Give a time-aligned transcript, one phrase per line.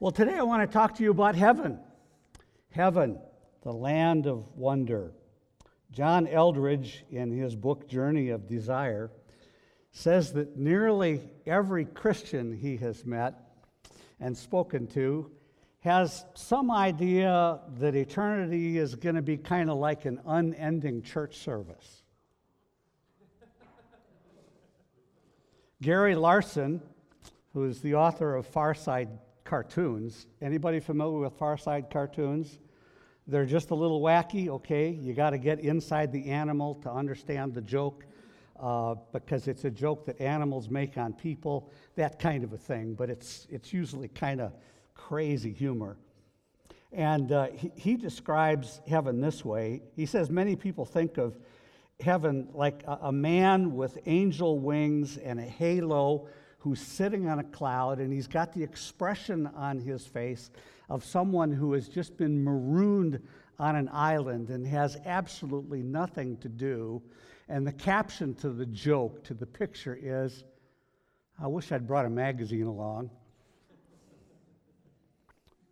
[0.00, 1.78] Well, today I want to talk to you about heaven.
[2.70, 3.18] Heaven,
[3.60, 5.12] the land of wonder.
[5.92, 9.10] John Eldredge, in his book Journey of Desire,
[9.92, 13.34] says that nearly every Christian he has met
[14.20, 15.30] and spoken to
[15.80, 21.36] has some idea that eternity is going to be kind of like an unending church
[21.36, 22.04] service.
[25.82, 26.80] Gary Larson,
[27.52, 29.10] who is the author of Far Side
[29.50, 30.28] cartoons.
[30.40, 32.60] Anybody familiar with Far Side cartoons?
[33.26, 34.90] They're just a little wacky, okay?
[34.90, 38.04] You got to get inside the animal to understand the joke
[38.60, 42.94] uh, because it's a joke that animals make on people, that kind of a thing,
[42.94, 44.52] but it's, it's usually kind of
[44.94, 45.96] crazy humor.
[46.92, 51.36] And uh, he, he, describes heaven this way He says, Many people think of
[51.98, 56.28] heaven like a, a man with angel wings and a halo
[56.60, 60.50] who's sitting on a cloud and he's got the expression on his face
[60.88, 63.20] of someone who has just been marooned
[63.58, 67.02] on an island and has absolutely nothing to do.
[67.48, 70.44] And the caption to the joke, to the picture is,
[71.42, 73.10] I wish I'd brought a magazine along.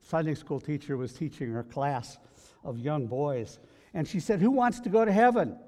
[0.00, 2.16] Sunday school teacher was teaching her class
[2.64, 3.58] of young boys,
[3.92, 5.58] and she said, Who wants to go to heaven?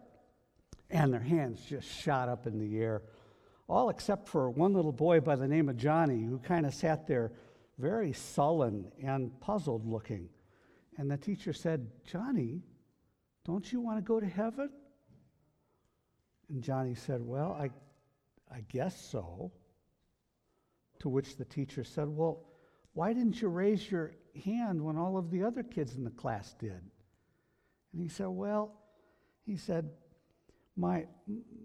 [0.89, 3.03] And their hands just shot up in the air
[3.71, 7.07] all except for one little boy by the name of Johnny, who kind of sat
[7.07, 7.31] there
[7.79, 10.29] very sullen and puzzled looking.
[10.99, 12.63] And the teacher said, Johnny,
[13.45, 14.71] don't you want to go to heaven?
[16.49, 17.71] And Johnny said, Well, I,
[18.53, 19.53] I guess so.
[20.99, 22.45] To which the teacher said, Well,
[22.93, 24.13] why didn't you raise your
[24.45, 26.83] hand when all of the other kids in the class did?
[27.93, 28.75] And he said, Well,
[29.47, 29.91] he said,
[30.77, 31.07] my,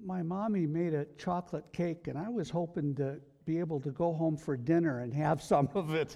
[0.05, 4.13] my mommy made a chocolate cake, and I was hoping to be able to go
[4.13, 6.15] home for dinner and have some of it.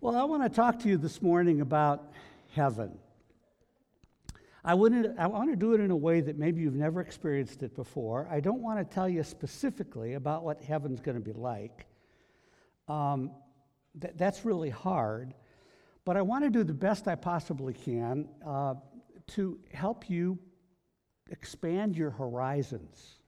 [0.00, 2.12] well, I want to talk to you this morning about
[2.54, 2.98] heaven.
[4.64, 7.62] I, wouldn't, I want to do it in a way that maybe you've never experienced
[7.62, 8.28] it before.
[8.30, 11.86] I don't want to tell you specifically about what heaven's going to be like.
[12.86, 13.32] Um,
[14.00, 15.34] th- that's really hard.
[16.04, 18.28] But I want to do the best I possibly can.
[18.46, 18.74] Uh,
[19.28, 20.38] to help you
[21.30, 23.18] expand your horizons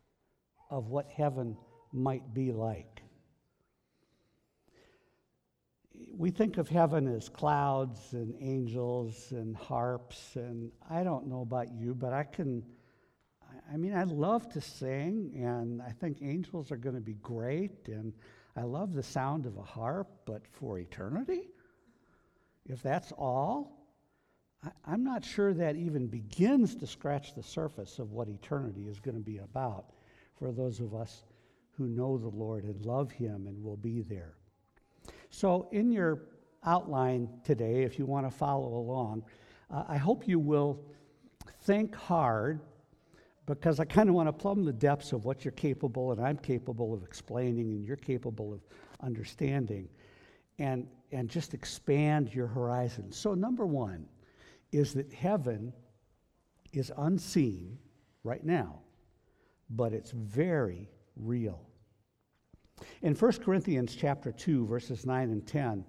[0.70, 1.56] of what heaven
[1.92, 3.02] might be like.
[6.16, 11.72] We think of heaven as clouds and angels and harps, and I don't know about
[11.72, 12.62] you, but I can.
[13.72, 17.88] I mean, I love to sing, and I think angels are going to be great,
[17.88, 18.12] and
[18.56, 21.48] I love the sound of a harp, but for eternity?
[22.66, 23.83] If that's all,
[24.86, 29.16] I'm not sure that even begins to scratch the surface of what eternity is going
[29.16, 29.86] to be about
[30.38, 31.24] for those of us
[31.76, 34.34] who know the Lord and love Him and will be there.
[35.30, 36.22] So, in your
[36.64, 39.24] outline today, if you want to follow along,
[39.70, 40.80] uh, I hope you will
[41.62, 42.60] think hard
[43.46, 46.38] because I kind of want to plumb the depths of what you're capable and I'm
[46.38, 48.60] capable of explaining and you're capable of
[49.00, 49.88] understanding
[50.58, 53.10] and, and just expand your horizon.
[53.12, 54.06] So, number one,
[54.74, 55.72] is that heaven
[56.72, 57.78] is unseen
[58.24, 58.80] right now,
[59.70, 61.60] but it's very real.
[63.00, 65.84] In 1 Corinthians chapter 2 verses 9 and 10,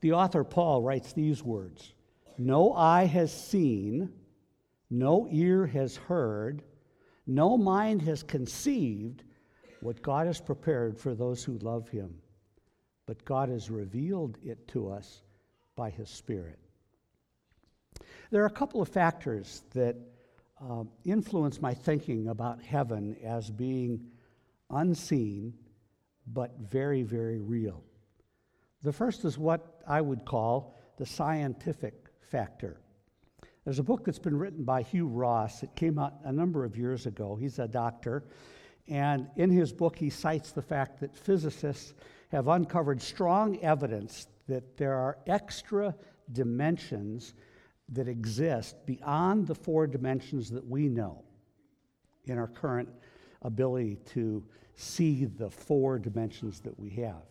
[0.00, 1.94] the author Paul writes these words,
[2.38, 4.12] "No eye has seen,
[4.88, 6.62] no ear has heard,
[7.26, 9.24] no mind has conceived
[9.80, 12.22] what God has prepared for those who love him,
[13.04, 15.24] but God has revealed it to us
[15.74, 16.60] by his Spirit."
[18.30, 19.96] There are a couple of factors that
[20.60, 24.00] uh, influence my thinking about heaven as being
[24.70, 25.54] unseen
[26.26, 27.84] but very, very real.
[28.82, 32.80] The first is what I would call the scientific factor.
[33.64, 35.62] There's a book that's been written by Hugh Ross.
[35.62, 37.36] It came out a number of years ago.
[37.36, 38.24] He's a doctor.
[38.88, 41.94] And in his book, he cites the fact that physicists
[42.30, 45.94] have uncovered strong evidence that there are extra
[46.32, 47.34] dimensions
[47.90, 51.22] that exist beyond the four dimensions that we know
[52.24, 52.88] in our current
[53.42, 54.44] ability to
[54.74, 57.22] see the four dimensions that we have.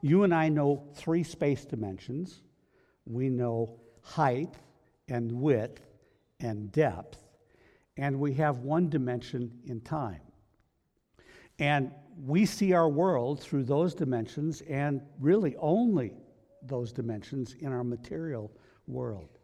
[0.00, 2.40] You and I know three space dimensions.
[3.04, 4.54] We know height
[5.08, 5.80] and width
[6.40, 7.18] and depth,
[7.96, 10.20] and we have one dimension in time.
[11.58, 11.92] And
[12.24, 16.14] we see our world through those dimensions and really only
[16.62, 18.50] those dimensions in our material
[18.86, 19.39] world.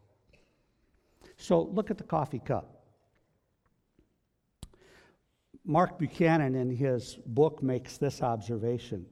[1.37, 2.73] So look at the coffee cup.
[5.63, 9.05] Mark Buchanan, in his book, makes this observation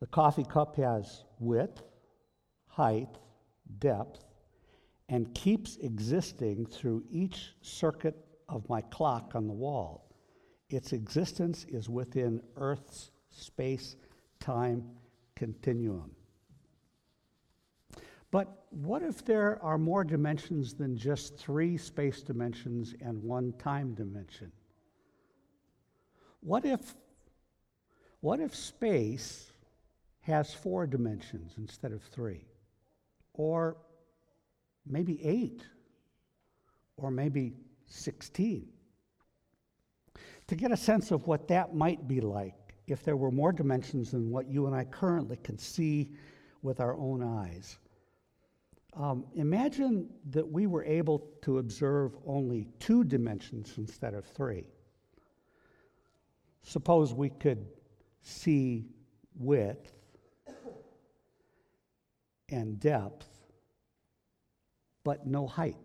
[0.00, 1.82] The coffee cup has width,
[2.66, 3.18] height,
[3.78, 4.24] depth,
[5.08, 8.16] and keeps existing through each circuit
[8.48, 10.10] of my clock on the wall.
[10.70, 13.96] Its existence is within Earth's space
[14.40, 14.82] time
[15.36, 16.10] continuum.
[18.32, 23.94] But what if there are more dimensions than just three space dimensions and one time
[23.94, 24.50] dimension?
[26.40, 26.94] What if,
[28.20, 29.52] what if space
[30.22, 32.46] has four dimensions instead of three?
[33.34, 33.76] Or
[34.86, 35.62] maybe eight?
[36.96, 37.52] Or maybe
[37.86, 38.66] 16?
[40.46, 42.54] To get a sense of what that might be like
[42.86, 46.12] if there were more dimensions than what you and I currently can see
[46.62, 47.78] with our own eyes.
[48.94, 54.66] Um, imagine that we were able to observe only two dimensions instead of three.
[56.62, 57.66] Suppose we could
[58.20, 58.86] see
[59.34, 59.92] width
[62.50, 63.26] and depth,
[65.04, 65.76] but no height.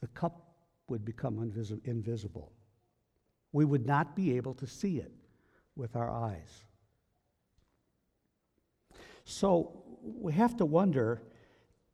[0.00, 0.56] The cup
[0.88, 1.38] would become
[1.84, 2.52] invisible.
[3.52, 5.12] We would not be able to see it
[5.74, 6.64] with our eyes.
[9.24, 11.22] So we have to wonder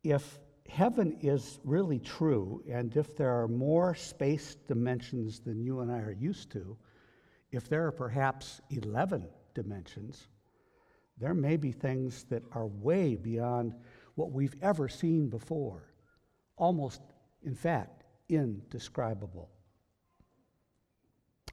[0.05, 0.39] if
[0.69, 5.99] heaven is really true and if there are more space dimensions than you and I
[5.99, 6.77] are used to,
[7.51, 10.29] if there are perhaps 11 dimensions,
[11.19, 13.75] there may be things that are way beyond
[14.15, 15.93] what we've ever seen before.
[16.57, 17.01] Almost,
[17.45, 19.51] in fact, indescribable.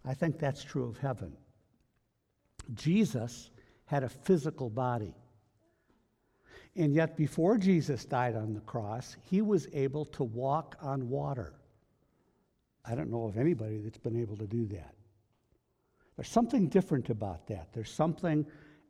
[0.05, 1.35] I think that's true of heaven.
[2.73, 3.49] Jesus
[3.85, 5.13] had a physical body.
[6.79, 11.55] And yet, before Jesus died on the cross, he was able to walk on water.
[12.85, 14.95] I don't know of anybody that's been able to do that.
[16.15, 17.73] There's something different about that.
[17.73, 18.45] There's something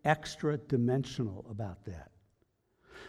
[0.05, 2.11] extra dimensional about that.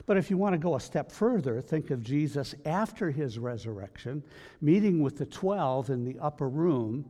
[0.07, 4.25] But if you want to go a step further, think of Jesus after his resurrection,
[4.63, 7.05] meeting with the 12 in the upper room,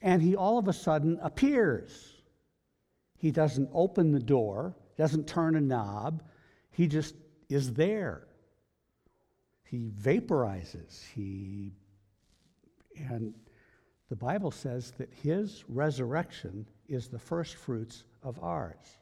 [0.00, 2.14] and he all of a sudden appears.
[3.18, 6.22] He doesn't open the door, doesn't turn a knob,
[6.72, 7.14] he just
[7.48, 8.26] is there.
[9.64, 11.02] He vaporizes.
[11.14, 11.72] He
[12.96, 13.34] and
[14.08, 18.98] the Bible says that his resurrection is the first fruits of ours.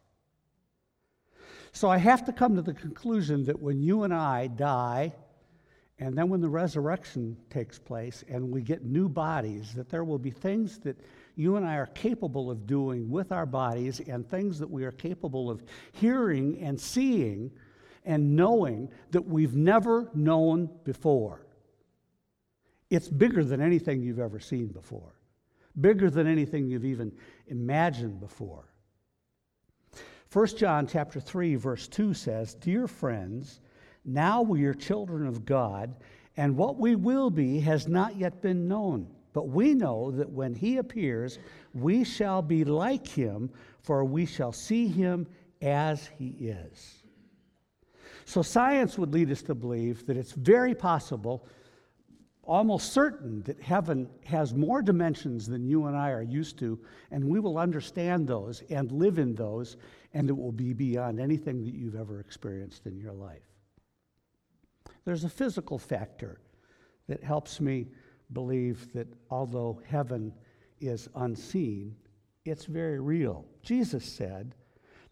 [1.72, 5.12] So I have to come to the conclusion that when you and I die,
[6.00, 10.18] and then when the resurrection takes place and we get new bodies, that there will
[10.18, 10.98] be things that
[11.36, 14.92] you and I are capable of doing with our bodies and things that we are
[14.92, 15.62] capable of
[15.92, 17.50] hearing and seeing
[18.06, 21.44] and knowing that we've never known before.
[22.88, 25.14] It's bigger than anything you've ever seen before,
[25.82, 27.12] bigger than anything you've even
[27.48, 28.64] imagined before.
[30.32, 33.60] 1 John chapter 3 verse 2 says, "Dear friends,
[34.04, 35.94] now we are children of God,
[36.36, 39.08] and what we will be has not yet been known.
[39.32, 41.38] But we know that when he appears,
[41.72, 43.50] we shall be like him,
[43.82, 45.26] for we shall see him
[45.62, 47.04] as he is."
[48.24, 51.46] So science would lead us to believe that it's very possible
[52.42, 56.80] almost certain that heaven has more dimensions than you and I are used to,
[57.10, 59.76] and we will understand those and live in those,
[60.14, 63.49] and it will be beyond anything that you've ever experienced in your life.
[65.04, 66.40] There's a physical factor
[67.08, 67.88] that helps me
[68.32, 70.32] believe that although heaven
[70.80, 71.96] is unseen,
[72.44, 73.44] it's very real.
[73.62, 74.54] Jesus said,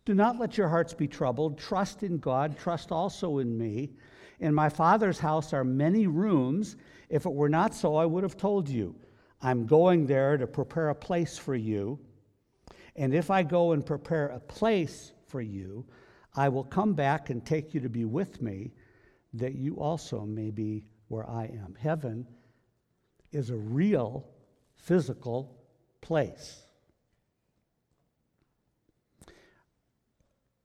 [0.04, 1.58] Do not let your hearts be troubled.
[1.58, 3.90] Trust in God, trust also in me.
[4.40, 6.76] In my Father's house are many rooms.
[7.08, 8.94] If it were not so, I would have told you.
[9.40, 11.98] I'm going there to prepare a place for you.
[12.96, 15.84] And if I go and prepare a place for you,
[16.34, 18.72] I will come back and take you to be with me,
[19.34, 21.76] that you also may be where I am.
[21.78, 22.26] Heaven
[23.32, 24.26] is a real
[24.76, 25.56] physical
[26.00, 26.62] place.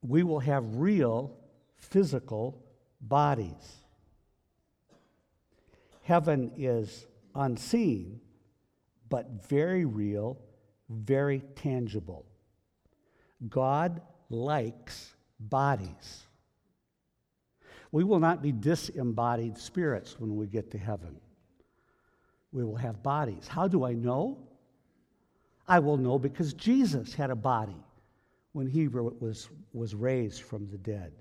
[0.02, 1.36] We will have real
[1.76, 2.62] physical
[3.00, 3.84] bodies.
[6.02, 8.20] Heaven is unseen,
[9.08, 10.38] but very real,
[10.90, 12.26] very tangible.
[13.48, 16.23] God likes bodies.
[17.94, 21.14] We will not be disembodied spirits when we get to heaven.
[22.50, 23.46] We will have bodies.
[23.46, 24.48] How do I know?
[25.68, 27.80] I will know because Jesus had a body
[28.50, 31.12] when he was, was raised from the dead.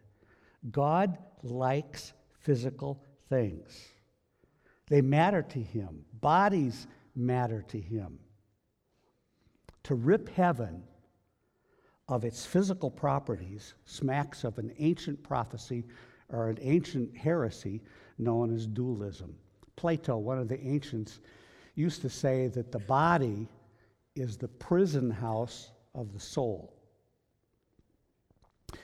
[0.72, 3.90] God likes physical things.
[4.88, 6.04] They matter to him.
[6.22, 8.18] Bodies matter to him.
[9.84, 10.82] To rip heaven
[12.08, 15.84] of its physical properties smacks of an ancient prophecy
[16.34, 17.82] or an ancient heresy
[18.18, 19.36] known as dualism.
[19.76, 21.20] Plato, one of the ancients,
[21.76, 23.48] used to say that the body
[24.16, 26.74] is the prison house of the soul.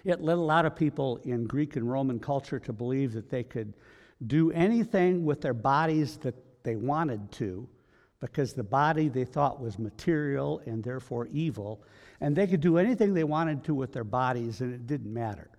[0.03, 3.43] It led a lot of people in Greek and Roman culture to believe that they
[3.43, 3.73] could
[4.27, 7.67] do anything with their bodies that they wanted to
[8.19, 11.81] because the body they thought was material and therefore evil,
[12.19, 15.49] and they could do anything they wanted to with their bodies and it didn't matter.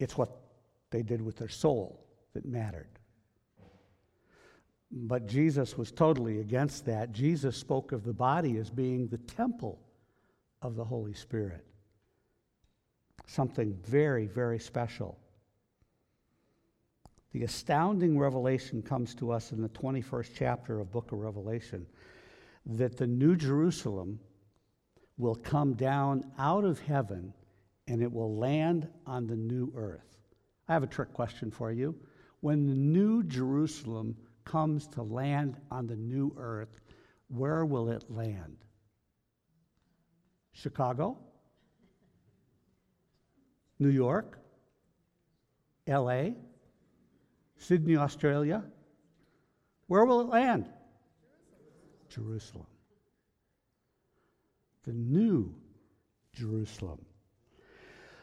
[0.00, 0.41] It's what
[0.92, 2.88] they did with their soul that mattered.
[4.92, 7.12] But Jesus was totally against that.
[7.12, 9.80] Jesus spoke of the body as being the temple
[10.60, 11.64] of the Holy Spirit.
[13.26, 15.18] Something very, very special.
[17.32, 21.86] The astounding revelation comes to us in the 21st chapter of book of Revelation
[22.66, 24.20] that the new Jerusalem
[25.16, 27.32] will come down out of heaven
[27.88, 30.21] and it will land on the new earth.
[30.68, 31.94] I have a trick question for you.
[32.40, 36.80] When the new Jerusalem comes to land on the new earth,
[37.28, 38.56] where will it land?
[40.52, 41.18] Chicago?
[43.78, 44.38] New York?
[45.86, 46.30] LA?
[47.58, 48.64] Sydney, Australia?
[49.86, 50.68] Where will it land?
[52.08, 52.66] Jerusalem.
[54.84, 55.54] The new
[56.32, 57.04] Jerusalem.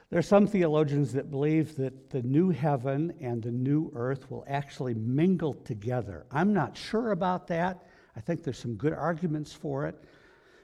[0.10, 4.44] There are some theologians that believe that the new heaven and the new earth will
[4.48, 6.26] actually mingle together.
[6.32, 7.86] I'm not sure about that.
[8.16, 10.04] I think there's some good arguments for it.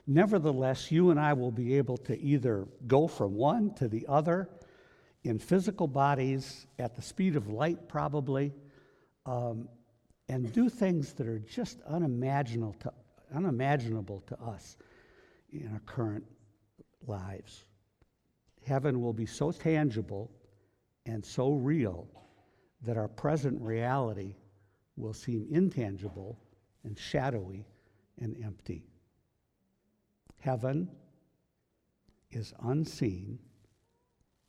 [0.07, 4.49] Nevertheless, you and I will be able to either go from one to the other
[5.23, 8.51] in physical bodies at the speed of light, probably,
[9.27, 9.69] um,
[10.27, 12.91] and do things that are just unimaginable to,
[13.35, 14.77] unimaginable to us
[15.51, 16.23] in our current
[17.05, 17.65] lives
[18.65, 20.31] heaven will be so tangible
[21.05, 22.07] and so real
[22.81, 24.35] that our present reality
[24.97, 26.39] will seem intangible
[26.83, 27.65] and shadowy
[28.19, 28.83] and empty.
[30.39, 30.89] Heaven
[32.31, 33.39] is unseen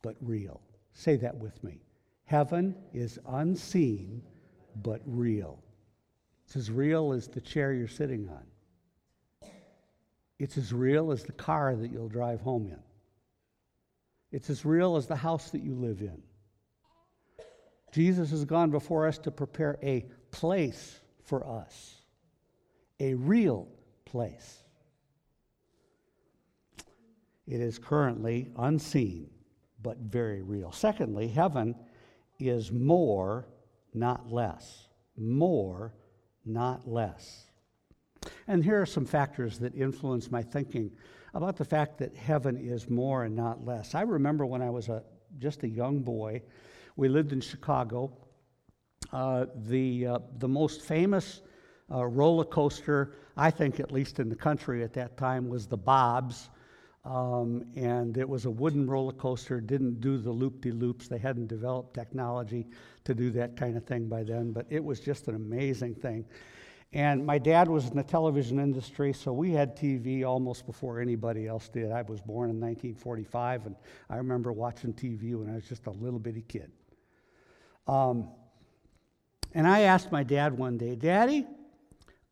[0.03, 0.61] but real.
[0.93, 1.83] Say that with me.
[2.25, 4.23] Heaven is unseen
[4.83, 5.63] but real.
[6.45, 9.51] It's as real as the chair you're sitting on.
[10.39, 12.79] It's as real as the car that you'll drive home in.
[14.33, 16.23] It's as real as the house that you live in.
[17.93, 22.03] Jesus has gone before us to prepare a place for us,
[23.01, 23.69] a real
[24.05, 24.63] place.
[27.47, 29.31] It is currently unseen,
[29.83, 30.73] but very real.
[30.73, 31.75] Secondly, heaven
[32.39, 33.49] is more,
[33.95, 34.89] not less.
[35.17, 35.95] More,
[36.45, 37.45] not less.
[38.49, 40.91] And here are some factors that influence my thinking
[41.37, 43.95] about the fact that heaven is more and not less.
[43.95, 45.03] I remember when I was a,
[45.39, 46.43] just a young boy,
[46.97, 48.11] we lived in Chicago.
[49.13, 51.43] Uh, the, uh, the most famous
[51.93, 55.77] uh, roller coaster, I think at least in the country at that time, was the
[55.77, 56.49] Bob's.
[57.05, 61.07] Um, and it was a wooden roller coaster, didn't do the loop de loops.
[61.07, 62.67] They hadn't developed technology
[63.05, 66.25] to do that kind of thing by then, but it was just an amazing thing.
[66.97, 71.47] And my dad was in the television industry, so we had TV almost before anybody
[71.47, 71.93] else did.
[71.93, 73.77] I was born in 1945, and
[74.09, 76.73] I remember watching TV when I was just a little bitty kid.
[77.87, 78.31] Um,
[79.53, 81.47] and I asked my dad one day, Daddy,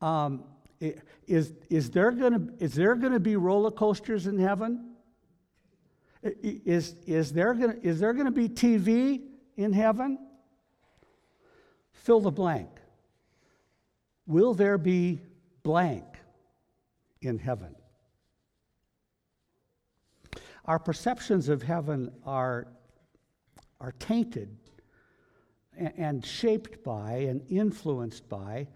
[0.00, 0.44] um,
[0.80, 2.56] is, is there going
[2.96, 4.94] gonna be roller coasters in heaven?
[6.22, 9.24] Is, is there going gonna be TV
[9.58, 10.18] in heaven?
[11.92, 12.70] Fill the blank.
[14.26, 15.20] Will there be
[15.62, 16.04] blank
[17.20, 17.74] in heaven?
[20.64, 22.68] Our perceptions of heaven are,
[23.80, 24.56] are tainted
[25.76, 28.68] and shaped by and influenced by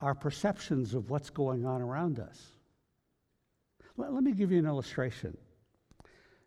[0.00, 2.52] our perceptions of what's going on around us.
[3.96, 5.36] Let, me give you an illustration.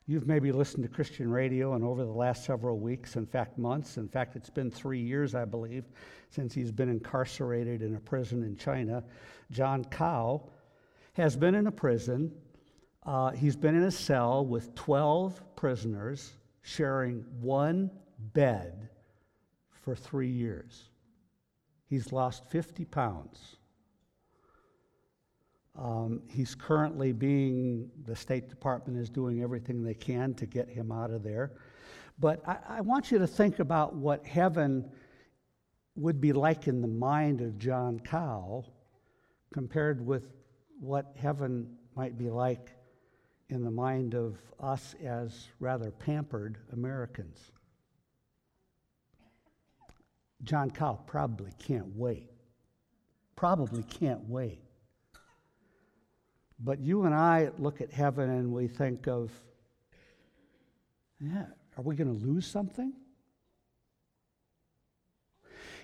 [0.07, 3.97] You've maybe listened to Christian radio, and over the last several weeks, in fact, months,
[3.97, 5.85] in fact, it's been three years, I believe,
[6.29, 9.03] since he's been incarcerated in a prison in China.
[9.49, 10.47] John Cao
[11.13, 12.31] has been in a prison.
[13.03, 17.89] Uh, he's been in a cell with 12 prisoners sharing one
[18.33, 18.89] bed
[19.71, 20.89] for three years.
[21.87, 23.57] He's lost 50 pounds.
[25.77, 30.91] Um, he's currently being, the State Department is doing everything they can to get him
[30.91, 31.53] out of there.
[32.19, 34.89] But I, I want you to think about what heaven
[35.95, 38.65] would be like in the mind of John Cao
[39.53, 40.33] compared with
[40.79, 42.71] what heaven might be like
[43.49, 47.51] in the mind of us as rather pampered Americans.
[50.43, 52.29] John Cao probably can't wait.
[53.35, 54.64] Probably can't wait.
[56.59, 59.31] But you and I look at heaven and we think of,
[61.19, 61.45] yeah,
[61.77, 62.93] are we going to lose something?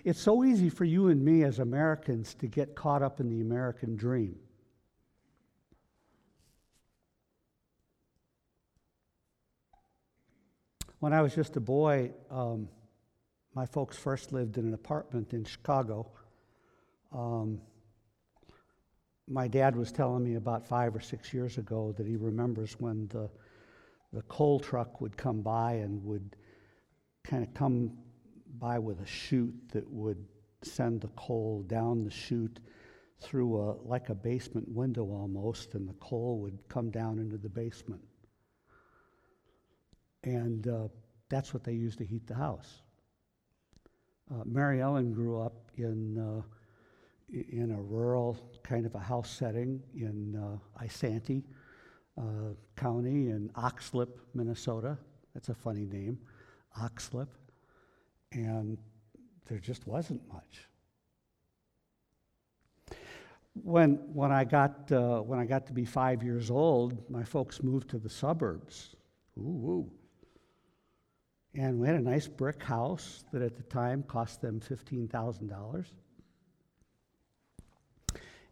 [0.04, 3.42] It's so easy for you and me as Americans to get caught up in the
[3.42, 4.36] American dream.
[11.00, 12.70] When I was just a boy, um,
[13.54, 16.12] my folks first lived in an apartment in Chicago.
[17.12, 17.60] Um,
[19.32, 23.08] my dad was telling me about five or six years ago that he remembers when
[23.08, 23.30] the,
[24.12, 26.36] the coal truck would come by and would
[27.24, 27.92] kind of come
[28.60, 30.26] by with a chute that would
[30.64, 32.60] send the coal down the chute
[33.22, 37.50] through a like a basement window almost, and the coal would come down into the
[37.50, 38.02] basement.
[40.24, 40.88] And uh,
[41.30, 42.82] that's what they used to heat the house.
[44.32, 46.42] Uh, Mary Ellen grew up in, uh,
[47.32, 51.44] in a rural kind of a house setting in uh, Isanti
[52.18, 54.98] uh, County in Oxlip, Minnesota.
[55.34, 56.20] That's a funny name,
[56.80, 57.28] Oxlip.
[58.32, 58.78] And
[59.48, 60.68] there just wasn't much.
[63.54, 67.62] When, when, I got, uh, when I got to be five years old, my folks
[67.62, 68.96] moved to the suburbs.
[69.38, 69.92] Ooh, ooh.
[71.54, 75.86] And we had a nice brick house that at the time cost them $15,000.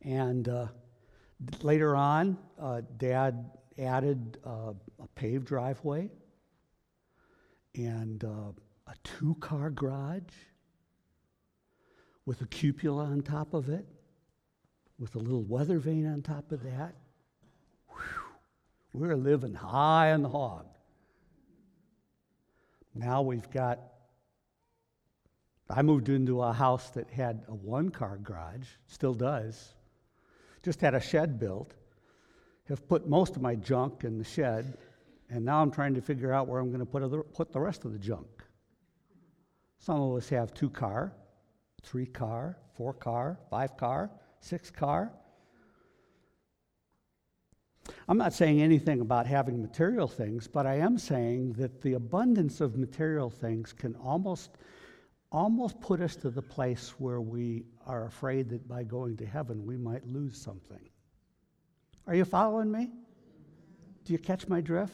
[0.01, 0.67] And uh,
[1.61, 6.09] later on, uh, Dad added uh, a paved driveway
[7.75, 8.51] and uh,
[8.87, 10.33] a two car garage
[12.25, 13.85] with a cupola on top of it,
[14.99, 16.95] with a little weather vane on top of that.
[17.87, 18.23] Whew,
[18.93, 20.67] we're living high on the hog.
[22.93, 23.79] Now we've got,
[25.69, 29.73] I moved into a house that had a one car garage, still does,
[30.63, 31.73] just had a shed built,
[32.67, 34.77] have put most of my junk in the shed,
[35.29, 37.85] and now I'm trying to figure out where I'm going to put, put the rest
[37.85, 38.27] of the junk.
[39.79, 41.13] Some of us have two car,
[41.83, 45.11] three car, four car, five car, six car.
[48.07, 52.61] I'm not saying anything about having material things, but I am saying that the abundance
[52.61, 54.51] of material things can almost
[55.31, 59.65] almost put us to the place where we are afraid that by going to heaven
[59.65, 60.89] we might lose something.
[62.05, 62.91] Are you following me?
[64.05, 64.93] Do you catch my drift?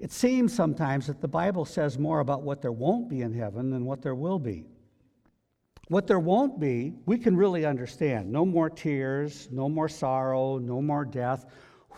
[0.00, 3.70] It seems sometimes that the Bible says more about what there won't be in heaven
[3.70, 4.64] than what there will be.
[5.88, 8.32] What there won't be, we can really understand.
[8.32, 11.44] No more tears, no more sorrow, no more death.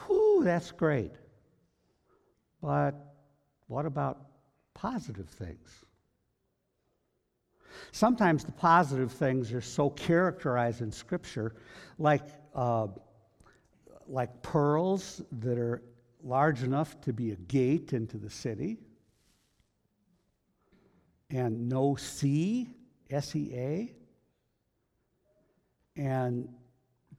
[0.06, 1.12] Whew, that's great.
[2.60, 2.94] But
[3.68, 4.33] what about
[4.74, 5.84] positive things?
[7.92, 11.54] Sometimes the positive things are so characterized in Scripture,
[11.98, 12.22] like,
[12.54, 12.88] uh,
[14.06, 15.82] like pearls that are
[16.22, 18.78] large enough to be a gate into the city,
[21.30, 22.68] and no sea
[23.10, 23.92] S E A,
[25.96, 26.48] and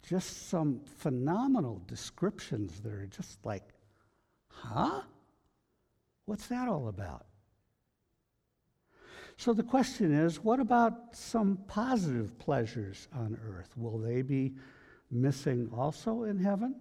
[0.03, 3.63] just some phenomenal descriptions that are just like,
[4.47, 5.01] huh?
[6.25, 7.25] What's that all about?
[9.37, 13.69] So the question is what about some positive pleasures on earth?
[13.75, 14.53] Will they be
[15.11, 16.75] missing also in heaven?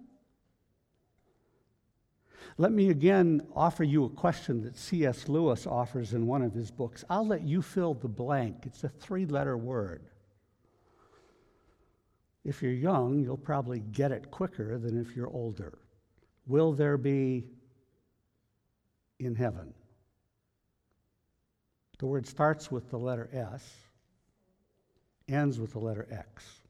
[2.57, 5.27] Let me again offer you a question that C.S.
[5.27, 7.03] Lewis offers in one of his books.
[7.09, 8.63] I'll let you fill the blank.
[8.65, 10.03] It's a three letter word.
[12.45, 15.79] If you're young, you'll probably get it quicker than if you're older.
[16.47, 17.45] Will there be
[19.19, 19.73] in heaven?
[21.97, 23.73] The word starts with the letter S,
[25.29, 26.45] ends with the letter X.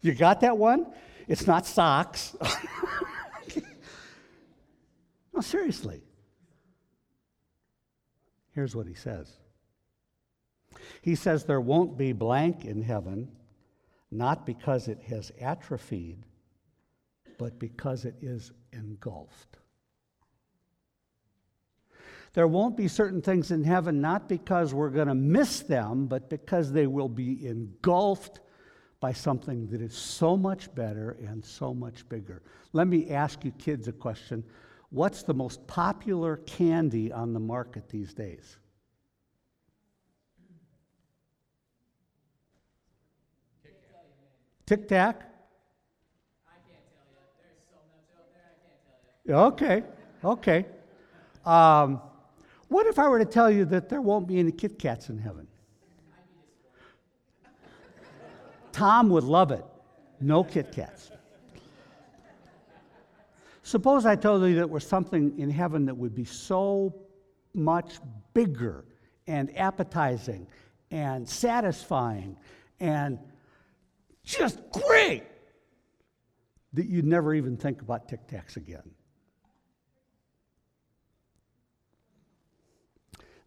[0.00, 0.86] You got that one?
[1.26, 2.36] It's not socks.
[5.34, 6.02] no, seriously.
[8.54, 9.30] Here's what he says
[11.02, 13.28] He says, There won't be blank in heaven,
[14.10, 16.24] not because it has atrophied,
[17.38, 19.58] but because it is engulfed.
[22.34, 26.28] There won't be certain things in heaven, not because we're going to miss them, but
[26.28, 28.40] because they will be engulfed
[29.00, 32.42] by something that is so much better and so much bigger.
[32.72, 34.44] Let me ask you kids a question.
[34.90, 38.58] What's the most popular candy on the market these days?
[44.66, 45.22] Tic Tac?
[49.26, 49.82] So okay,
[50.24, 50.66] okay.
[51.44, 52.00] Um,
[52.68, 55.18] what if I were to tell you that there won't be any Kit Kats in
[55.18, 55.46] heaven?
[58.72, 59.64] Tom would love it.
[60.20, 61.10] No Kit Kats.
[63.62, 66.94] Suppose I told you that there was something in heaven that would be so
[67.54, 67.98] much
[68.32, 68.84] bigger
[69.26, 70.46] and appetizing
[70.90, 72.36] and satisfying
[72.80, 73.18] and
[74.24, 75.24] just great
[76.72, 78.90] that you'd never even think about Tic Tacs again.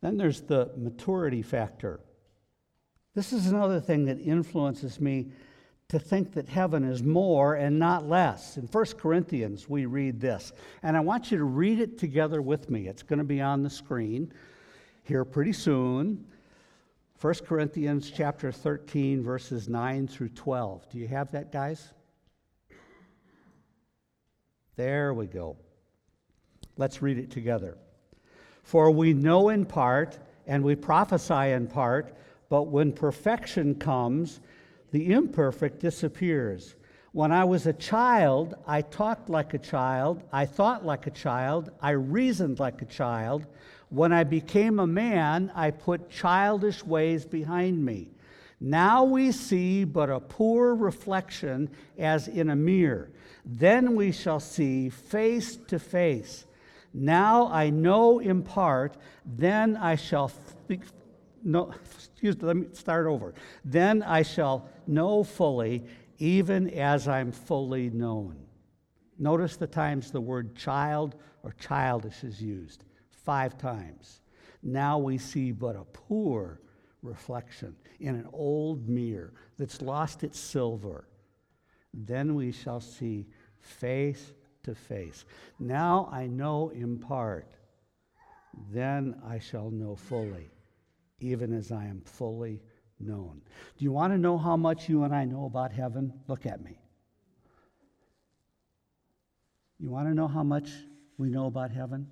[0.02, 2.00] Then there's the maturity factor.
[3.14, 5.32] This is another thing that influences me
[5.90, 8.58] to think that heaven is more and not less.
[8.58, 12.70] In 1 Corinthians, we read this, and I want you to read it together with
[12.70, 12.88] me.
[12.88, 14.32] It's going to be on the screen
[15.04, 16.26] here pretty soon.
[17.20, 20.90] 1 Corinthians chapter 13 verses 9 through 12.
[20.90, 21.94] Do you have that, guys?
[24.78, 25.58] There we go.
[26.78, 27.78] Let's read it together.
[28.64, 32.16] For we know in part and we prophesy in part,
[32.50, 34.40] but when perfection comes,
[34.92, 36.76] the imperfect disappears.
[37.14, 41.70] When I was a child, I talked like a child, I thought like a child,
[41.82, 43.48] I reasoned like a child.
[43.90, 48.10] When I became a man, I put childish ways behind me.
[48.62, 53.10] Now we see but a poor reflection as in a mirror.
[53.44, 56.46] Then we shall see face to face.
[56.94, 60.82] Now I know in part, then I shall speak.
[61.44, 63.34] No, excuse me, let me start over.
[63.66, 65.86] Then I shall know fully,
[66.18, 68.38] even as I'm fully known.
[69.18, 74.22] Notice the times the word child or childish is used five times.
[74.64, 76.62] Now we see but a poor
[77.02, 81.08] reflection in an old mirror that's lost its silver.
[81.94, 83.28] Then we shall see
[83.60, 85.26] face to face.
[85.60, 87.48] Now I know in part,
[88.72, 90.52] then I shall know fully,
[91.20, 92.62] even as I am fully
[93.00, 93.42] known.
[93.78, 96.14] Do you want to know how much you and I know about heaven?
[96.28, 96.80] Look at me.
[99.80, 100.70] You want to know how much
[101.18, 102.08] we know about heaven?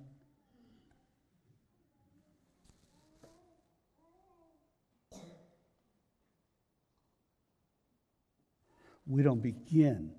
[9.06, 10.12] We don't begin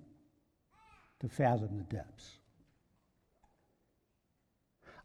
[1.22, 2.38] to fathom the depths.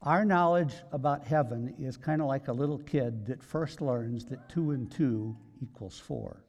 [0.01, 4.49] Our knowledge about heaven is kind of like a little kid that first learns that
[4.49, 6.43] two and two equals four,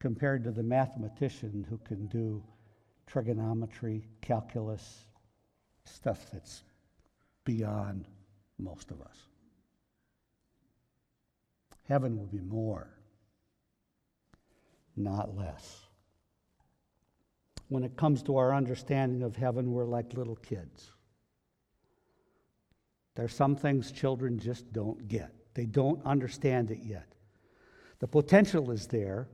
[0.00, 2.42] compared to the mathematician who can do
[3.06, 5.06] trigonometry, calculus,
[5.84, 6.62] stuff that's
[7.44, 8.06] beyond
[8.58, 9.16] most of us.
[11.88, 12.90] Heaven will be more,
[14.96, 15.89] not less
[17.70, 20.90] when it comes to our understanding of heaven, we're like little kids.
[23.14, 27.14] There's some things children just don't get, they don't understand it yet.
[28.00, 29.28] The potential is there,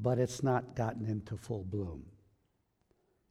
[0.00, 2.04] but it's not gotten into full bloom.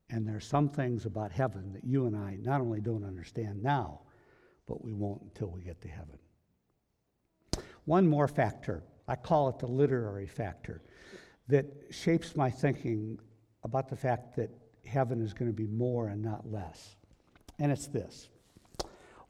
[0.10, 4.02] And there's some things about heaven that you and I not only don't understand now,
[4.66, 6.20] but we won't until we get to heaven.
[7.84, 10.84] One more factor, I call it the literary factor,
[11.50, 13.20] that shapes my thinking
[13.64, 14.50] about the fact that
[14.86, 16.96] heaven is going to be more and not less.
[17.60, 18.30] And it's this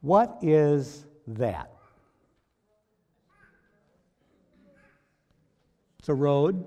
[0.02, 1.72] What is that?
[6.00, 6.66] It's a road.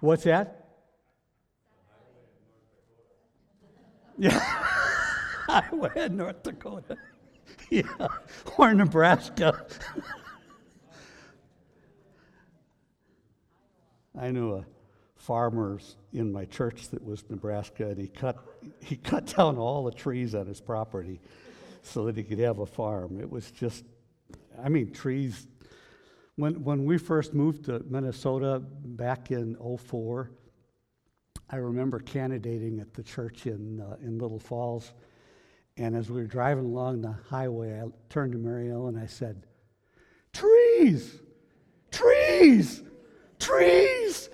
[0.00, 0.56] What's that?
[4.18, 4.38] Yeah,
[5.48, 6.94] highway in North Dakota.
[7.70, 7.84] yeah,
[8.58, 9.64] or Nebraska.
[14.18, 14.64] I knew a
[15.16, 15.78] farmer
[16.12, 18.38] in my church that was Nebraska, and he cut,
[18.80, 21.20] he cut down all the trees on his property
[21.82, 23.20] so that he could have a farm.
[23.20, 23.84] It was just,
[24.62, 25.46] I mean, trees.
[26.36, 30.30] When, when we first moved to Minnesota back in 04,
[31.50, 34.92] I remember candidating at the church in, uh, in Little Falls.
[35.76, 39.06] And as we were driving along the highway, I turned to Mary Ellen and I
[39.06, 39.46] said,
[40.32, 41.20] Trees!
[41.90, 42.82] Trees!
[43.50, 44.30] Trees.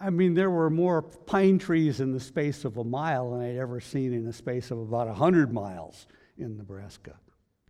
[0.00, 3.56] I mean, there were more pine trees in the space of a mile than I'd
[3.56, 6.06] ever seen in the space of about 100 miles
[6.38, 7.14] in Nebraska.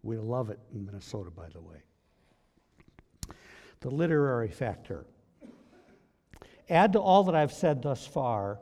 [0.02, 1.82] We love it in Minnesota, by the way.
[3.80, 5.06] The literary factor.
[6.70, 8.60] Add to all that I've said thus far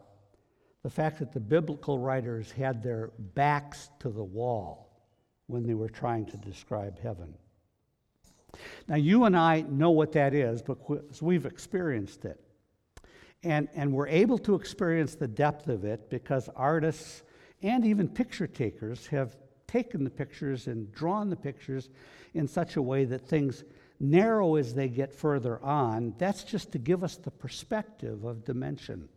[0.82, 4.90] the fact that the biblical writers had their backs to the wall
[5.46, 7.34] when they were trying to describe heaven.
[8.88, 12.40] Now, you and I know what that is because we've experienced it.
[13.42, 17.22] And, and we're able to experience the depth of it because artists
[17.62, 19.36] and even picture takers have
[19.66, 21.88] taken the pictures and drawn the pictures
[22.34, 23.64] in such a way that things
[23.98, 26.14] narrow as they get further on.
[26.18, 29.08] That's just to give us the perspective of dimension,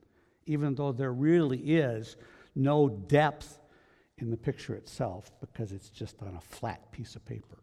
[0.46, 2.18] even though there really is
[2.56, 3.60] no depth
[4.20, 7.63] in the picture itself because it's just on a flat piece of paper.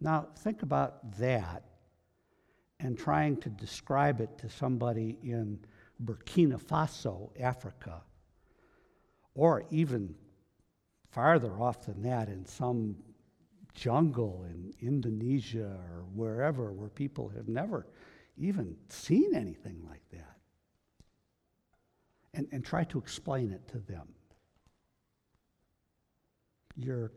[0.00, 1.64] Now, think about that
[2.80, 5.58] and trying to describe it to somebody in
[6.04, 8.02] Burkina Faso, Africa,
[9.34, 10.14] or even
[11.10, 12.96] farther off than that in some
[13.74, 17.86] jungle in Indonesia or wherever where people have never
[18.36, 20.36] even seen anything like that.
[22.34, 24.06] And, and try to explain it to them.
[26.76, 27.10] You're,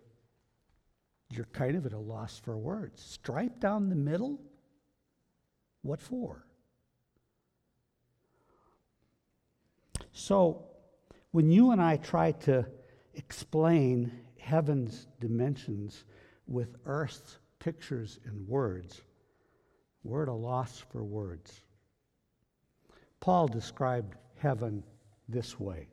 [1.31, 3.01] you're kind of at a loss for words.
[3.01, 4.39] Stripe down the middle?
[5.81, 6.45] What for?
[10.11, 10.65] So,
[11.31, 12.65] when you and I try to
[13.15, 16.03] explain heaven's dimensions
[16.47, 19.01] with earth's pictures and words,
[20.03, 21.61] we're at a loss for words.
[23.19, 24.83] Paul described heaven
[25.29, 25.87] this way.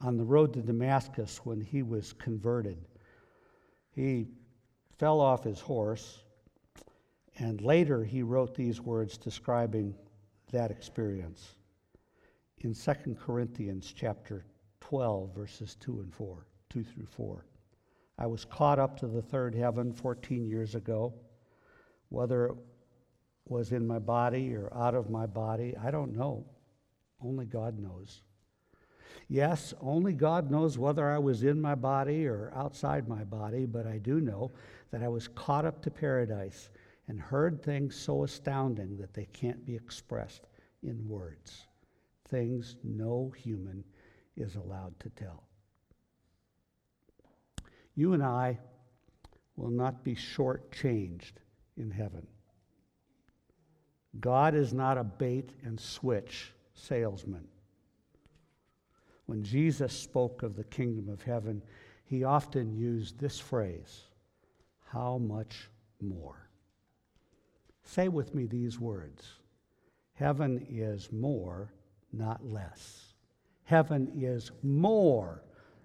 [0.00, 2.78] On the road to Damascus, when he was converted,
[3.90, 4.28] he
[4.98, 6.22] fell off his horse,
[7.38, 9.94] and later he wrote these words describing
[10.52, 11.56] that experience
[12.58, 14.44] in 2 Corinthians chapter
[14.80, 17.44] 12, verses 2 and 4, 2 through 4.
[18.18, 21.12] I was caught up to the third heaven 14 years ago.
[22.08, 22.54] Whether it
[23.46, 26.46] was in my body or out of my body, I don't know.
[27.20, 28.22] Only God knows.
[29.28, 33.86] Yes, only God knows whether I was in my body or outside my body, but
[33.86, 34.52] I do know
[34.90, 36.70] that I was caught up to paradise
[37.08, 40.46] and heard things so astounding that they can't be expressed
[40.82, 41.66] in words.
[42.28, 43.84] Things no human
[44.36, 45.44] is allowed to tell.
[47.94, 48.58] You and I
[49.56, 51.32] will not be shortchanged
[51.76, 52.26] in heaven.
[54.20, 57.48] God is not a bait and switch salesman.
[59.26, 61.62] When Jesus spoke of the kingdom of heaven,
[62.04, 64.04] he often used this phrase
[64.86, 65.68] How much
[66.00, 66.48] more?
[67.84, 69.24] Say with me these words
[70.14, 71.72] Heaven is more,
[72.12, 73.14] not less.
[73.64, 75.42] Heaven is more,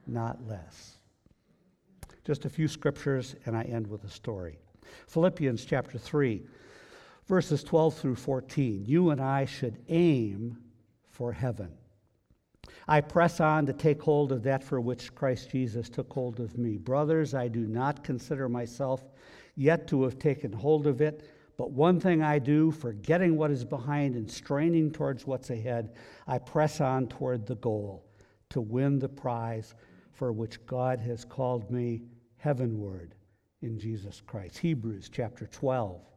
[0.07, 0.97] not less.
[2.23, 4.59] Just a few scriptures, and I end with a story.
[5.07, 6.43] Philippians chapter 3,
[7.27, 8.85] verses 12 through 14.
[8.85, 10.57] You and I should aim
[11.09, 11.71] for heaven.
[12.87, 16.57] I press on to take hold of that for which Christ Jesus took hold of
[16.57, 16.77] me.
[16.77, 19.03] Brothers, I do not consider myself
[19.55, 21.29] yet to have taken hold of it.
[21.57, 25.93] But one thing I do, forgetting what is behind and straining towards what's ahead,
[26.27, 28.05] I press on toward the goal
[28.49, 29.75] to win the prize
[30.13, 32.01] for which God has called me
[32.37, 33.15] heavenward
[33.61, 34.57] in Jesus Christ.
[34.57, 36.10] Hebrews chapter 12.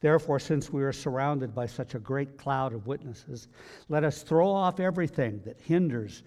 [0.00, 3.48] Therefore, since we are surrounded by such a great cloud of witnesses,
[3.88, 6.22] let us throw off everything that hinders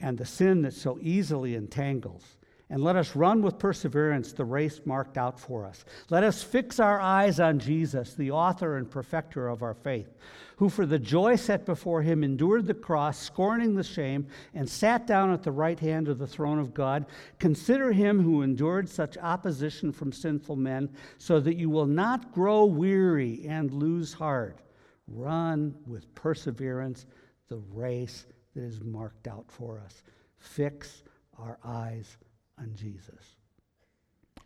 [0.00, 2.36] and the sin that so easily entangles
[2.68, 5.84] and let us run with perseverance the race marked out for us.
[6.10, 10.16] Let us fix our eyes on Jesus, the author and perfecter of our faith,
[10.56, 15.06] who for the joy set before him endured the cross, scorning the shame, and sat
[15.06, 17.06] down at the right hand of the throne of God.
[17.38, 22.64] Consider him who endured such opposition from sinful men, so that you will not grow
[22.64, 24.58] weary and lose heart.
[25.06, 27.06] Run with perseverance
[27.48, 28.26] the race
[28.56, 30.02] that is marked out for us.
[30.40, 31.04] Fix
[31.38, 32.16] our eyes
[32.58, 33.36] on Jesus.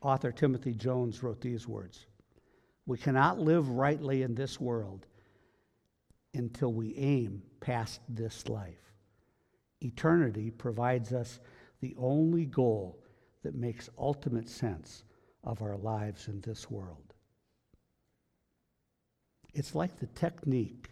[0.03, 2.07] Author Timothy Jones wrote these words
[2.87, 5.07] We cannot live rightly in this world
[6.35, 8.93] until we aim past this life.
[9.81, 11.41] Eternity provides us
[11.81, 13.03] the only goal
[13.43, 15.05] that makes ultimate sense
[15.45, 17.15] of our lives in this world.
[19.55, 20.91] It's like the technique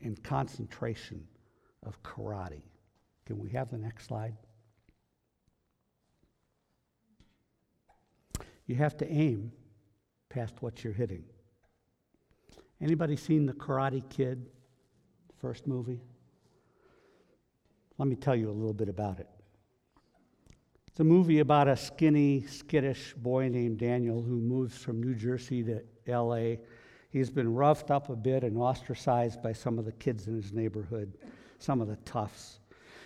[0.00, 1.26] and concentration
[1.84, 2.62] of karate.
[3.26, 4.36] Can we have the next slide?
[8.66, 9.52] You have to aim
[10.28, 11.24] past what you're hitting.
[12.80, 14.48] Anybody seen The Karate Kid,
[15.40, 16.00] first movie?
[17.98, 19.28] Let me tell you a little bit about it.
[20.88, 25.62] It's a movie about a skinny, skittish boy named Daniel who moves from New Jersey
[25.62, 26.56] to LA.
[27.08, 30.52] He's been roughed up a bit and ostracized by some of the kids in his
[30.52, 31.16] neighborhood,
[31.58, 32.58] some of the toughs.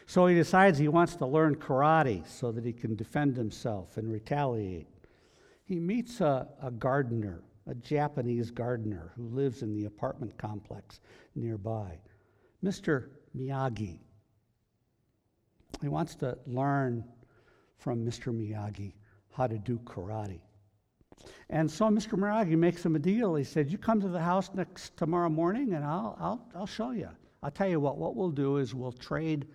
[0.06, 4.12] So he decides he wants to learn karate so that he can defend himself and
[4.12, 4.88] retaliate.
[5.66, 11.00] He meets a, a gardener, a Japanese gardener who lives in the apartment complex
[11.34, 11.98] nearby,
[12.64, 13.08] Mr.
[13.36, 13.98] Miyagi.
[15.82, 17.04] He wants to learn
[17.78, 18.32] from Mr.
[18.32, 18.92] Miyagi
[19.32, 20.40] how to do karate.
[21.50, 22.16] And so Mr.
[22.16, 23.34] Miyagi makes him a deal.
[23.34, 26.92] He said, You come to the house next tomorrow morning and I'll, I'll, I'll show
[26.92, 27.08] you.
[27.42, 29.48] I'll tell you what, what we'll do is we'll trade,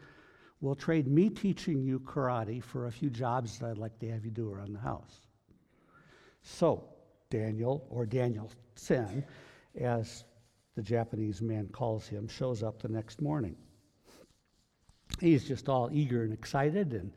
[0.60, 4.26] we'll trade me teaching you karate for a few jobs that I'd like to have
[4.26, 5.31] you do around the house.
[6.44, 6.84] So
[7.30, 9.24] Daniel, or Daniel Sen,
[9.80, 10.26] as
[10.76, 13.56] the Japanese man calls him, shows up the next morning.
[15.20, 17.12] He's just all eager and excited and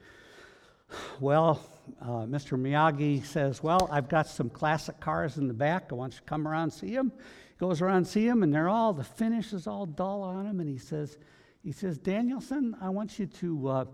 [1.20, 1.60] well,
[2.00, 2.58] uh, Mr.
[2.58, 5.88] Miyagi says, Well, I've got some classic cars in the back.
[5.90, 7.12] I want you to come around and see them.
[7.58, 10.60] Goes around and see them, and they're all, the finish is all dull on them.
[10.60, 11.18] And he says,
[11.62, 13.84] he says, Daniel-san, I want you to uh,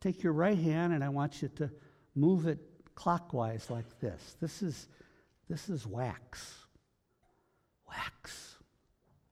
[0.00, 1.70] take your right hand and I want you to
[2.14, 2.58] move it
[2.96, 4.34] clockwise like this.
[4.40, 4.88] This is,
[5.48, 6.66] this is wax.
[7.88, 8.56] Wax.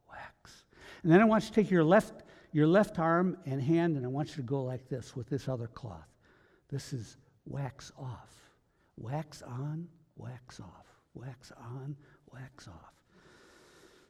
[0.09, 0.65] Wax.
[1.03, 2.23] And then I want you to take your left,
[2.53, 5.49] your left arm and hand and I want you to go like this with this
[5.49, 6.07] other cloth.
[6.71, 8.31] This is wax off.
[8.97, 10.87] Wax on, wax off.
[11.15, 11.97] Wax on,
[12.33, 12.93] wax off.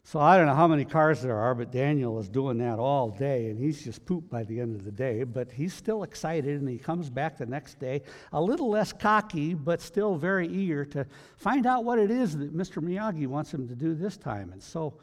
[0.07, 3.09] So I don't know how many cars there are, but Daniel is doing that all
[3.09, 5.25] day, and he's just pooped by the end of the day.
[5.25, 9.55] But he's still excited, and he comes back the next day, a little less cocky,
[9.55, 11.07] but still very eager to
[11.39, 12.83] find out what it is that Mr.
[12.83, 14.53] Miyagi wants him to do this time.
[14.53, 14.99] And so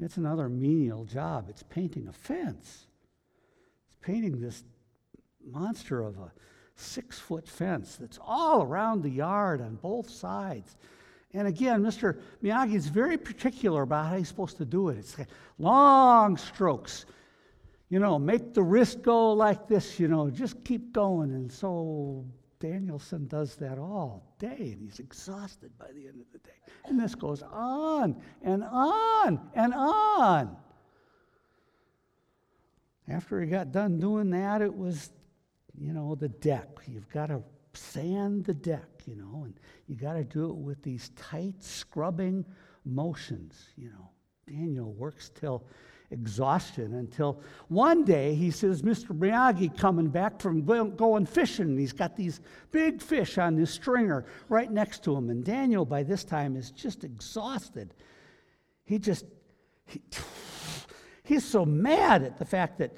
[0.00, 1.50] it's another menial job.
[1.50, 2.86] It's painting a fence.
[3.88, 4.64] It's painting this
[5.46, 6.32] monster of a
[6.76, 10.76] six foot fence that's all around the yard on both sides.
[11.32, 12.20] And again, Mr.
[12.42, 14.98] Miyagi is very particular about how he's supposed to do it.
[14.98, 15.16] It's
[15.58, 17.06] long strokes.
[17.88, 21.32] You know, make the wrist go like this, you know, just keep going.
[21.32, 22.24] And so
[22.58, 26.56] Daniel-san does that all day, and he's exhausted by the end of the day.
[26.84, 30.56] And this goes on and on and on.
[33.08, 35.10] After he got done doing that, it was
[35.78, 36.68] you know, the deck.
[36.86, 39.54] You've got to sand the deck, you know, and
[39.86, 42.44] you got to do it with these tight scrubbing
[42.84, 44.10] motions, you know.
[44.46, 45.64] Daniel works till
[46.10, 49.16] exhaustion until one day he says, Mr.
[49.16, 52.40] Miyagi coming back from going fishing, and he's got these
[52.72, 55.30] big fish on this stringer right next to him.
[55.30, 57.94] And Daniel, by this time, is just exhausted.
[58.84, 59.24] He just,
[59.86, 60.02] he,
[61.22, 62.92] he's so mad at the fact that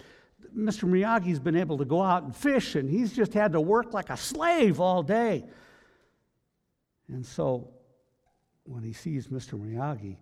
[0.57, 0.88] Mr.
[0.88, 4.11] Miyagi's been able to go out and fish, and he's just had to work like
[4.11, 5.45] a slave all day.
[7.12, 7.68] And so
[8.64, 9.61] when he sees Mr.
[9.61, 10.16] Miyagi,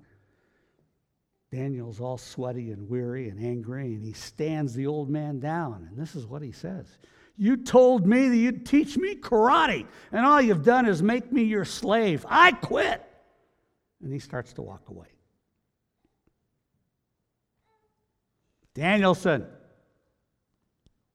[1.53, 5.89] Daniel's all sweaty and weary and angry, and he stands the old man down.
[5.89, 6.99] And this is what he says
[7.37, 11.43] You told me that you'd teach me karate, and all you've done is make me
[11.45, 12.27] your slave.
[12.29, 13.05] I quit.
[14.03, 15.09] And he starts to walk away.
[18.75, 19.47] Daniel-san,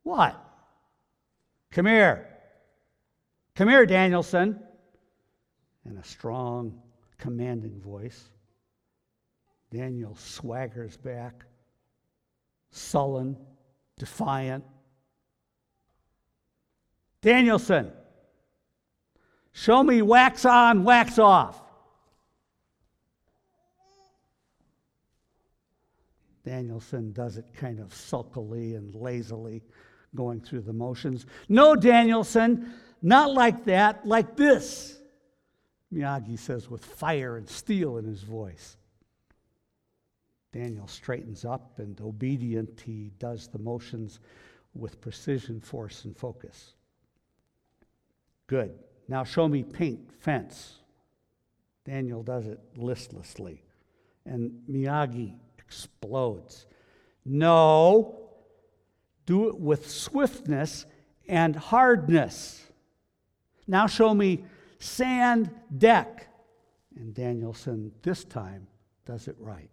[0.04, 0.40] what?
[1.72, 2.28] Come here.
[3.56, 4.60] Come here, Daniel-san.
[5.86, 6.82] In a strong,
[7.18, 8.30] commanding voice.
[9.72, 11.44] Daniel swaggers back,
[12.72, 13.36] sullen,
[13.98, 14.64] defiant.
[17.22, 17.92] Daniel-san,
[19.52, 21.62] show me wax on, wax off.
[26.46, 29.64] Daniel-san does it kind of sulkily and lazily
[30.14, 31.26] going through the motions.
[31.50, 32.72] No, Daniel-san,
[33.02, 34.95] not like that, like this.
[35.94, 38.78] Miyagi says with fire and steel in his voice.
[40.52, 44.20] Daniel straightens up and obedient, he does the motions
[44.74, 46.76] with precision, force, and focus.
[48.48, 48.74] Good.
[49.08, 50.80] Now show me paint fence.
[51.84, 53.64] Daniel does it listlessly.
[54.26, 56.66] And Miyagi explodes.
[57.26, 58.30] No,
[59.26, 60.86] do it with swiftness
[61.28, 62.64] and hardness.
[63.68, 64.46] Now show me
[64.80, 66.28] sand deck.
[66.96, 68.68] And Daniel-san this time
[69.06, 69.70] does it right.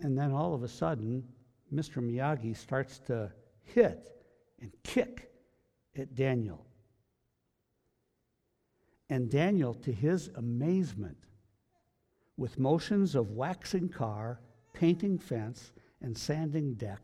[0.00, 1.24] And then all of a sudden,
[1.72, 2.02] Mr.
[2.02, 3.32] Miyagi starts to
[3.64, 4.10] hit
[4.60, 5.30] and kick
[5.96, 6.64] at Daniel.
[9.10, 11.16] And Daniel, to his amazement,
[12.36, 14.40] with motions of waxing car,
[14.72, 17.00] painting fence, and sanding deck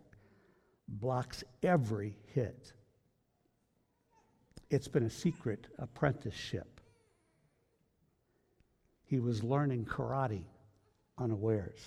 [0.86, 2.72] blocks every hit.
[4.74, 6.80] It's been a secret apprenticeship.
[9.04, 10.42] He was learning karate
[11.16, 11.78] unawares.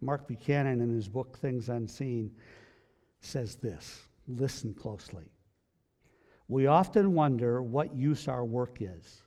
[0.00, 2.32] Mark Buchanan, in his book Things Unseen,
[3.20, 5.30] says this listen closely.
[6.48, 9.22] we often wonder what use our work is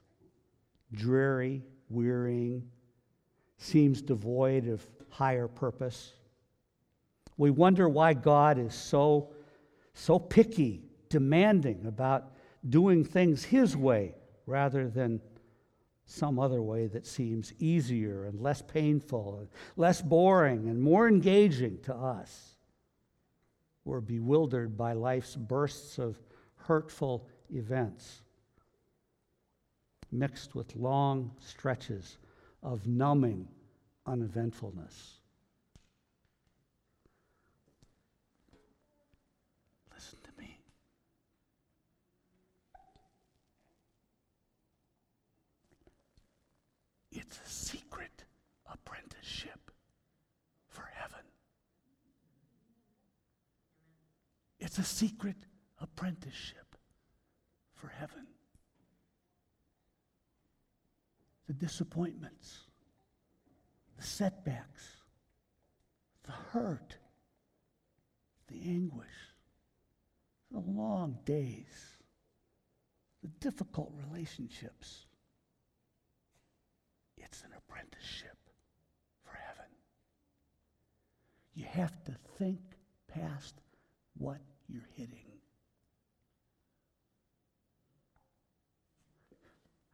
[0.92, 2.70] dreary, wearying,
[3.58, 6.16] seems devoid of higher purpose.
[7.38, 9.30] We wonder why God is so,
[9.94, 12.32] so picky, demanding about
[12.68, 14.16] doing things His way
[14.48, 15.22] rather than
[16.06, 19.48] some other way that seems easier and less painful, and
[19.78, 22.58] less boring, and more engaging to us.
[23.86, 26.18] We're bewildered by life's bursts of
[26.56, 28.22] hurtful events,
[30.12, 32.18] mixed with long stretches
[32.62, 33.48] of numbing
[34.06, 35.20] uneventfulness.
[39.94, 40.60] Listen to me.
[47.12, 48.26] It's a secret
[48.72, 49.72] apprenticeship
[50.70, 51.20] for heaven.
[54.72, 55.36] It's a secret
[55.82, 56.78] apprenticeship
[57.76, 58.26] for heaven.
[61.48, 62.60] The disappointments,
[63.98, 65.02] the setbacks,
[66.24, 66.96] the hurt,
[68.48, 69.34] the anguish,
[70.52, 71.98] the long days,
[73.22, 75.06] the difficult relationships.
[77.18, 78.38] It's an apprenticeship
[79.26, 79.70] for heaven.
[81.56, 82.62] You have to think
[83.10, 83.56] past
[84.18, 84.40] what
[84.72, 85.26] you're hitting.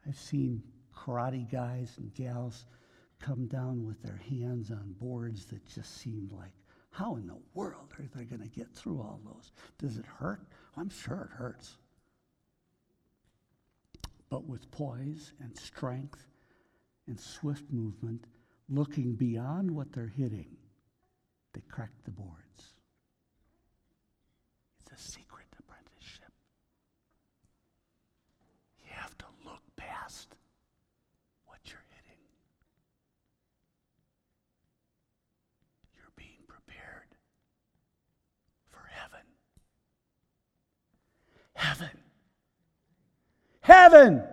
[0.07, 0.63] I've seen
[0.95, 2.65] karate guys and gals
[3.19, 6.53] come down with their hands on boards that just seemed like,
[6.91, 9.51] how in the world are they going to get through all those?
[9.77, 10.41] Does it hurt?
[10.77, 11.77] I'm sure it hurts.
[14.29, 16.25] But with poise and strength
[17.07, 18.25] and swift movement,
[18.69, 20.57] looking beyond what they're hitting,
[21.53, 22.73] they crack the boards.
[24.81, 26.31] It's a secret apprenticeship.
[28.79, 30.35] You have to look past
[31.45, 32.19] what you're hitting.
[35.95, 37.15] You're being prepared
[38.69, 39.25] for heaven.
[41.53, 41.97] Heaven.
[43.67, 44.23] Heaven.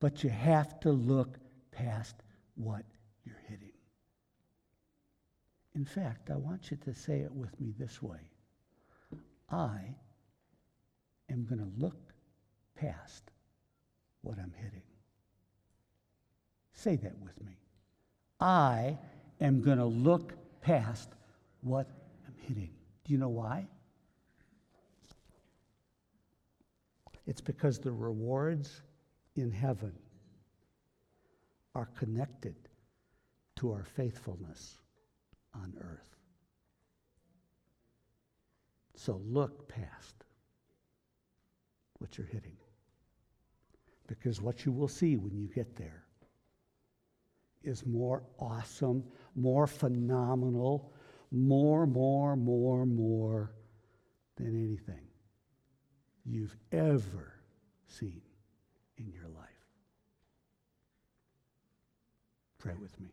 [0.00, 1.36] But you have to look
[1.70, 2.16] past
[2.54, 2.82] what
[3.26, 3.74] you're hitting.
[5.74, 8.20] In fact, I want you to say it with me this way
[9.50, 9.80] I
[11.28, 12.14] am going to look
[12.74, 13.22] past
[14.22, 14.88] what I'm hitting.
[16.72, 17.58] Say that with me.
[18.40, 18.96] I
[19.42, 20.32] am going to look
[20.62, 21.10] past
[21.60, 21.86] what
[22.26, 22.70] I'm hitting.
[23.04, 23.66] Do you know why?
[27.26, 28.82] It's because the rewards
[29.36, 29.92] in heaven
[31.74, 32.54] are connected
[33.56, 34.78] to our faithfulness
[35.54, 36.16] on earth.
[38.94, 40.24] So look past
[41.98, 42.56] what you're hitting.
[44.06, 46.04] Because what you will see when you get there
[47.62, 49.02] is more awesome,
[49.34, 50.92] more phenomenal,
[51.32, 53.52] more, more, more, more
[54.36, 55.03] than anything
[56.24, 57.34] you've ever
[57.86, 58.22] seen
[58.96, 59.44] in your life.
[62.58, 63.10] Pray with me.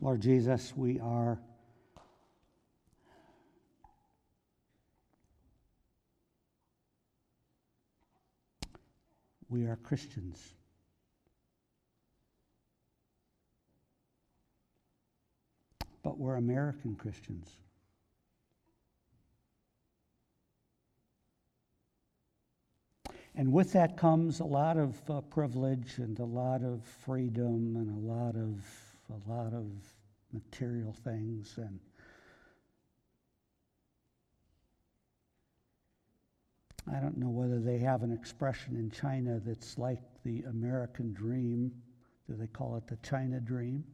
[0.00, 1.38] Lord Jesus, we are
[9.48, 10.54] we are Christians.
[16.02, 17.48] But we're American Christians.
[23.34, 27.90] And with that comes a lot of uh, privilege and a lot of freedom and
[27.90, 28.62] a lot of
[29.10, 29.66] a lot of
[30.32, 31.78] material things and
[36.90, 41.72] I don't know whether they have an expression in China that's like the American dream.
[42.28, 43.84] Do they call it the China dream?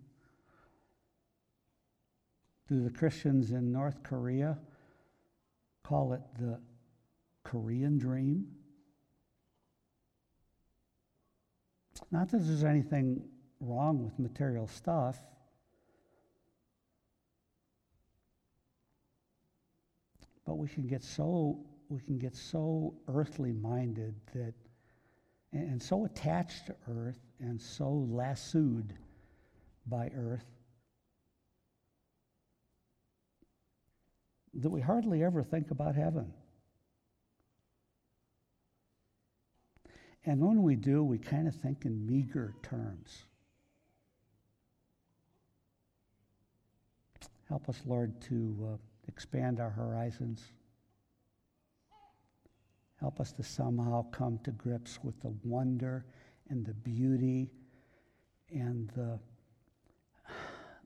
[2.68, 4.58] Do the Christians in North Korea
[5.82, 6.60] call it the
[7.42, 8.46] Korean dream?
[12.10, 13.22] Not that there's anything
[13.60, 15.18] wrong with material stuff.
[20.44, 21.58] But we can get so
[21.88, 24.54] we can get so earthly minded that
[25.52, 28.92] and so attached to earth and so lassoed
[29.86, 30.44] by earth
[34.62, 36.32] that we hardly ever think about heaven.
[40.24, 43.24] And when we do, we kind of think in meager terms.
[47.48, 50.42] Help us, Lord, to uh, expand our horizons.
[53.00, 56.04] Help us to somehow come to grips with the wonder
[56.50, 57.48] and the beauty
[58.50, 59.18] and the,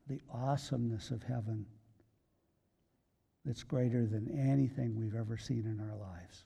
[0.09, 1.64] the awesomeness of heaven
[3.45, 6.45] that's greater than anything we've ever seen in our lives.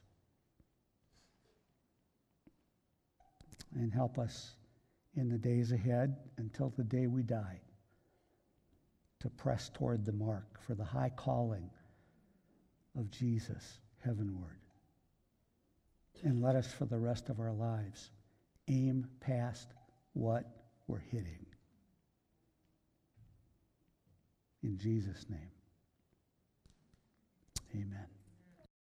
[3.75, 4.55] And help us
[5.15, 7.59] in the days ahead until the day we die
[9.19, 11.69] to press toward the mark for the high calling
[12.97, 14.59] of Jesus heavenward.
[16.23, 18.09] And let us, for the rest of our lives,
[18.67, 19.67] aim past
[20.13, 20.45] what
[20.87, 21.45] we're hitting.
[24.63, 25.51] In Jesus' name,
[27.75, 28.16] amen.